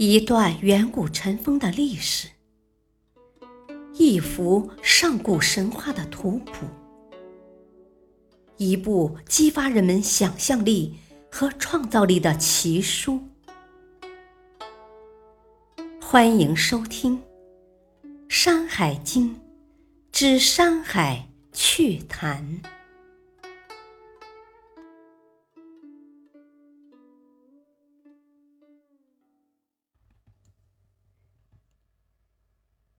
[0.00, 2.28] 一段远古尘封的历史，
[3.94, 6.66] 一幅上古神话的图谱，
[8.56, 10.94] 一部激发人们想象力
[11.32, 13.20] 和创造力的奇书。
[16.00, 17.18] 欢迎收听
[18.28, 19.34] 《山海经》
[20.12, 22.60] 之《山海趣谈》。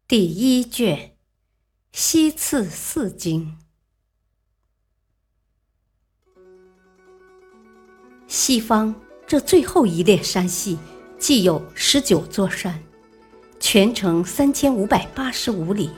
[0.09, 0.97] 第一卷
[1.91, 3.55] 《西次四经》。
[8.27, 8.95] 西方
[9.27, 10.79] 这最后一列山系，
[11.19, 12.83] 既有十九座山，
[13.59, 15.91] 全程三千五百八十五里。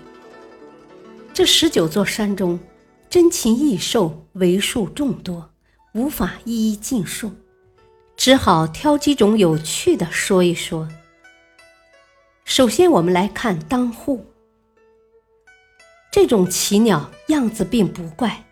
[1.33, 2.59] 这十九座山中，
[3.09, 5.53] 珍禽异兽为数众多，
[5.93, 7.31] 无法一一尽述，
[8.17, 10.85] 只好挑几种有趣的说一说。
[12.53, 14.25] 首先，我们来看当户。
[16.11, 18.43] 这种奇鸟样子并不怪，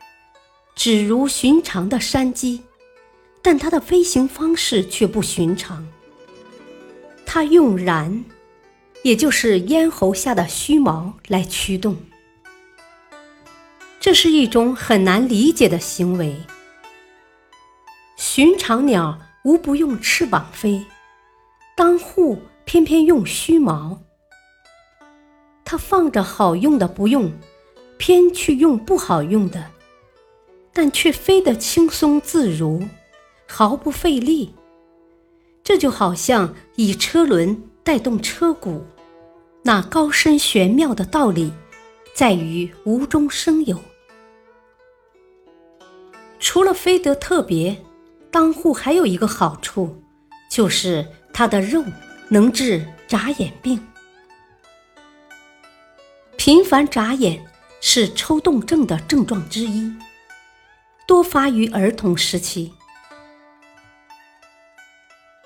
[0.73, 2.63] 只如寻常的山鸡，
[3.41, 5.85] 但它的飞行方式却不寻常。
[7.25, 8.23] 它用然，
[9.03, 11.97] 也就是咽喉下的须毛来驱动。
[13.99, 16.37] 这是一种很难理解的行为。
[18.15, 20.85] 寻常鸟无不用翅膀飞，
[21.75, 22.41] 当户。
[22.71, 23.97] 偏偏用虚毛，
[25.65, 27.31] 他放着好用的不用，
[27.97, 29.71] 偏去用不好用的，
[30.71, 32.83] 但却飞得轻松自如，
[33.47, 34.53] 毫不费力。
[35.63, 38.85] 这就好像以车轮带动车骨，
[39.63, 41.51] 那高深玄妙的道理，
[42.13, 43.79] 在于无中生有。
[46.39, 47.83] 除了飞得特别，
[48.29, 50.03] 当户还有一个好处，
[50.51, 51.83] 就是它的肉。
[52.29, 53.83] 能治眨眼病。
[56.37, 57.43] 频繁眨眼
[57.81, 59.91] 是抽动症的症状之一，
[61.07, 62.71] 多发于儿童时期。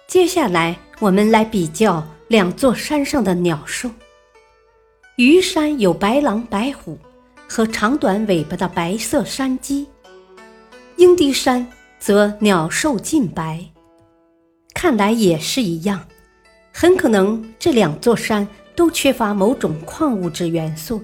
[0.07, 3.89] 接下来，我们来比较两座山上的鸟兽。
[5.15, 6.99] 虞山有白狼、白虎
[7.47, 9.87] 和长短尾巴的白色山鸡，
[10.97, 11.65] 鹰笛山
[11.97, 13.63] 则鸟兽尽白，
[14.73, 16.05] 看来也是一样。
[16.73, 18.45] 很可能这两座山
[18.75, 21.01] 都缺乏某种矿物质元素，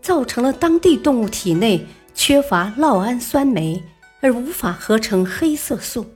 [0.00, 3.80] 造成了当地动物体内缺乏酪氨酸酶，
[4.20, 6.06] 而无法合成黑色素，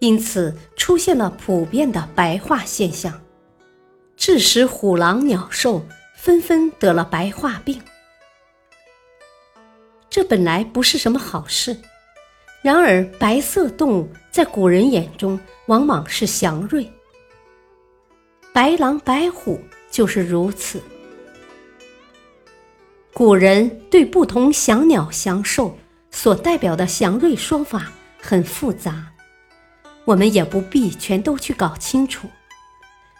[0.00, 3.18] 因此出现了普遍的白化现象，
[4.16, 5.82] 致使虎狼鸟兽
[6.14, 7.80] 纷纷得了白化病。
[10.10, 11.74] 这本来不是什么好事，
[12.62, 16.86] 然而白色动物在古人眼中往往是祥瑞。
[18.58, 20.82] 白狼白虎就是如此。
[23.14, 25.78] 古人对不同祥鸟祥兽
[26.10, 29.12] 所代表的祥瑞说法很复杂，
[30.04, 32.26] 我们也不必全都去搞清楚，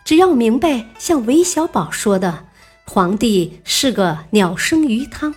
[0.04, 2.47] 只要明白像韦小宝说的，
[2.84, 5.32] 皇帝是个鸟生鱼汤，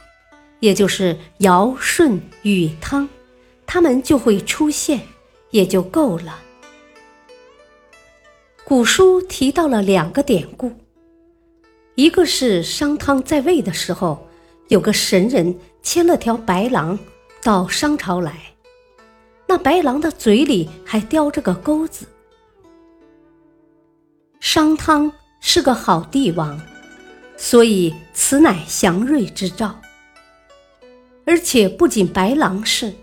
[0.62, 3.08] 也就是尧舜禹汤，
[3.68, 5.02] 他们就会出现，
[5.52, 6.40] 也就够了。
[8.72, 10.72] 古书提到了两个典故，
[11.96, 14.26] 一个是商汤在位的时候，
[14.70, 16.98] 有个神人牵了条白狼
[17.44, 18.34] 到商朝来，
[19.46, 22.06] 那白狼的嘴里还叼着个钩子。
[24.40, 25.12] 商汤
[25.42, 26.58] 是个好帝王，
[27.36, 29.76] 所以此乃祥瑞之兆。
[31.26, 32.94] 而且不仅白狼是，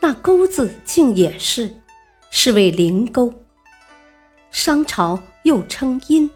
[0.00, 1.70] 那钩子竟也是，
[2.30, 3.30] 是为灵钩。
[4.50, 6.28] 商朝又称殷，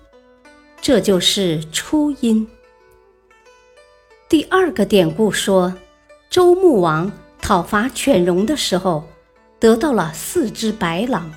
[0.80, 2.46] 这就是初殷。
[4.28, 5.74] 第二个典故说，
[6.30, 7.10] 周穆王
[7.40, 9.04] 讨伐犬戎的时候，
[9.58, 11.32] 得到了四只白狼。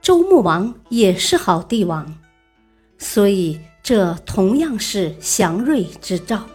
[0.00, 2.18] 周穆王也是好帝王，
[2.96, 6.46] 所以这同样是祥瑞之兆。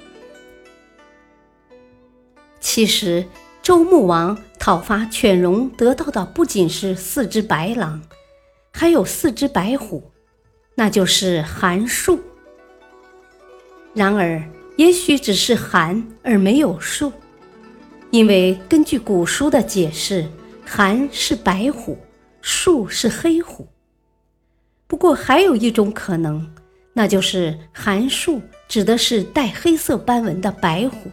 [2.60, 3.28] 其实，
[3.62, 8.02] 周穆王讨伐犬戎得到的不仅是四只白狼。
[8.75, 10.12] 还有四只白虎，
[10.74, 12.20] 那就是函数。
[13.94, 14.44] 然而，
[14.75, 17.14] 也许只是函而没有数，
[18.10, 20.28] 因为根据古书的解释，
[20.66, 21.98] 函是白虎，
[22.42, 23.68] 树是黑虎。
[24.88, 26.52] 不过，还有一种可能，
[26.92, 31.12] 那就是函数指的是带黑色斑纹的白虎。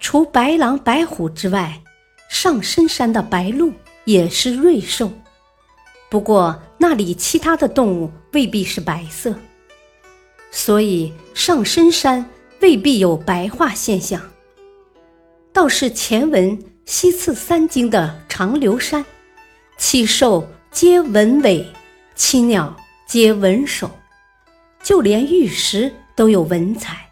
[0.00, 1.80] 除白狼、白虎之外，
[2.28, 3.72] 上深山的白鹿
[4.04, 5.10] 也是瑞兽。
[6.10, 9.34] 不过，那里其他的动物未必是白色，
[10.50, 12.24] 所以上深山
[12.60, 14.20] 未必有白化现象。
[15.52, 19.04] 倒是前文西次三经的长留山，
[19.76, 21.66] 七兽皆纹尾，
[22.14, 22.74] 七鸟
[23.06, 23.90] 皆纹首，
[24.82, 27.10] 就连玉石都有文采，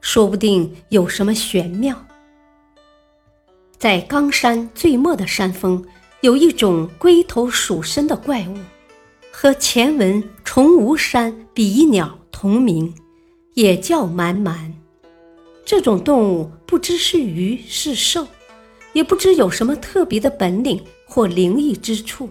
[0.00, 1.96] 说不定有什么玄妙。
[3.78, 5.84] 在冈山最末的山峰，
[6.20, 8.56] 有一种龟头鼠身的怪物。
[9.38, 12.94] 和前文崇吾山比翼鸟同名，
[13.52, 14.72] 也叫蛮蛮。
[15.62, 18.26] 这种动物不知是鱼是兽，
[18.94, 22.30] 也不知有什么特别的本领或灵异之处，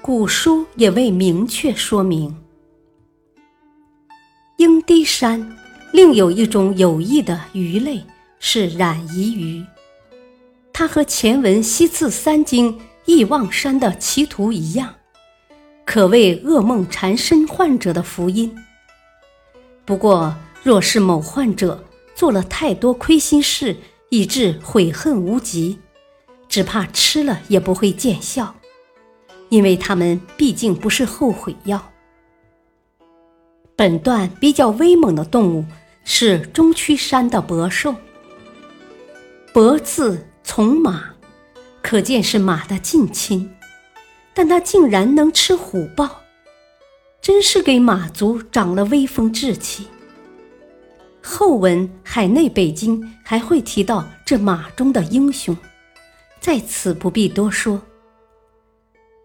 [0.00, 2.32] 古书也未明确说明。
[4.58, 5.56] 鹰堤山
[5.92, 8.00] 另有一种有益的鱼类
[8.38, 9.64] 是染夷鱼，
[10.78, 14.94] 它和前文西次三经忆望山的奇图一样。
[15.86, 18.54] 可谓噩梦缠身患者的福音。
[19.86, 21.82] 不过，若是某患者
[22.14, 23.74] 做了太多亏心事，
[24.10, 25.78] 以致悔恨无极，
[26.46, 28.54] 只怕吃了也不会见效，
[29.48, 31.90] 因为他们毕竟不是后悔药。
[33.74, 35.64] 本段比较威猛的动物
[36.04, 37.94] 是中区山的伯兽。
[39.54, 41.10] 伯字从马，
[41.82, 43.50] 可见是马的近亲。
[44.32, 46.22] 但它竟然能吃虎豹，
[47.20, 49.88] 真是给马族长了威风志气。
[51.20, 55.56] 后文海内北京还会提到这马中的英雄，
[56.38, 57.82] 在此不必多说。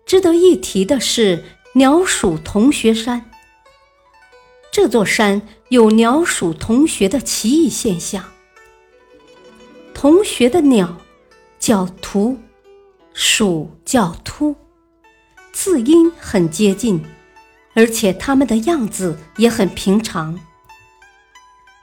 [0.05, 1.43] 值得一提的是
[1.75, 3.29] 鸟鼠同学山，
[4.71, 8.23] 这座山有鸟鼠同学的奇异现象。
[9.93, 10.97] 同学的鸟
[11.61, 12.39] 叫图，
[13.13, 14.55] 鼠叫突。
[15.53, 17.05] 字音很接近，
[17.75, 20.39] 而且它们的样子也很平常，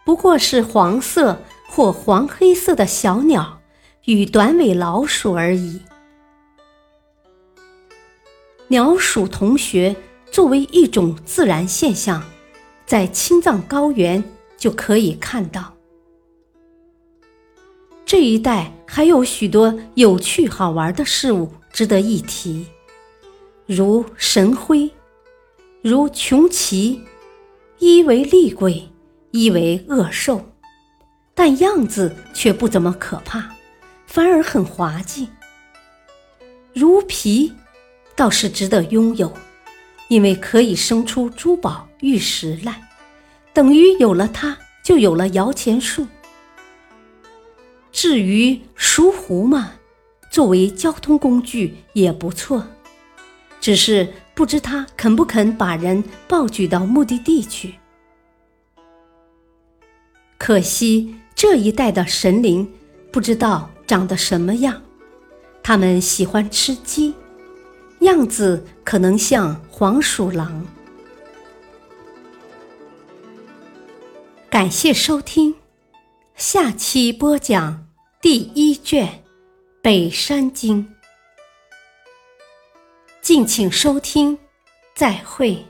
[0.05, 3.61] 不过是黄色或黄黑色的小鸟
[4.07, 5.81] 与短尾老鼠而已。
[8.67, 9.95] 鸟鼠同学
[10.33, 12.25] 作为一种自然现象，
[12.85, 14.25] 在青藏高原
[14.57, 15.78] 就可以看到。
[18.09, 22.65] 这一带还有许多有趣好玩的事物值得一提。
[23.67, 24.91] 如神辉，
[25.83, 27.03] 如穷奇，
[27.79, 28.89] 一为厉鬼，
[29.31, 30.43] 一为恶兽，
[31.35, 33.51] 但样子却不怎么可怕，
[34.07, 35.29] 反而很滑稽。
[36.73, 37.53] 如皮，
[38.17, 39.31] 倒是值得拥有，
[40.09, 42.89] 因为可以生出珠宝玉石来，
[43.53, 46.07] 等于有了它就有了摇钱树。
[48.01, 49.73] 至于熟狐嘛，
[50.31, 52.65] 作为交通工具也不错。
[53.61, 57.75] 只是不知他肯不肯把人抱举到目的地去。
[60.39, 62.73] 可惜这一带的神灵
[63.11, 64.81] 不知道长得什么样，
[65.61, 67.13] 他们喜欢吃鸡，
[68.03, 70.65] 样子可能像黄鼠狼。
[74.49, 75.57] 感谢收听，
[76.37, 77.88] 下期播讲
[78.21, 79.07] 第一卷
[79.81, 80.85] 《北山经》。
[83.21, 84.37] 敬请收听，
[84.93, 85.65] 再会。